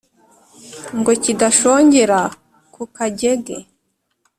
ngo 0.97 1.11
kidashongera 1.23 2.19
ku 2.73 2.83
kagege. 2.95 3.57